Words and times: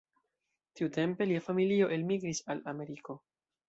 Tiutempe 0.79 1.29
lia 1.33 1.45
familio 1.51 1.93
elmigris 1.99 2.45
al 2.55 2.67
Ameriko. 2.77 3.23